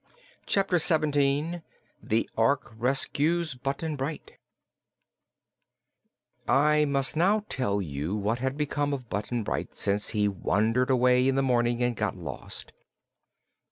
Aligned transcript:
Chapter 0.47 0.79
Seventeen 0.79 1.61
The 2.01 2.27
Ork 2.35 2.73
Rescues 2.75 3.53
Button 3.53 3.95
Bright 3.95 4.39
I 6.47 6.85
must 6.85 7.15
now 7.15 7.45
tell 7.49 7.83
you 7.83 8.15
what 8.15 8.39
had 8.39 8.57
become 8.57 8.93
of 8.93 9.11
Button 9.11 9.43
Bright 9.43 9.77
since 9.77 10.09
he 10.09 10.27
wandered 10.27 10.89
away 10.89 11.27
in 11.27 11.35
the 11.35 11.43
morning 11.43 11.83
and 11.83 11.95
got 11.95 12.15
lost. 12.15 12.73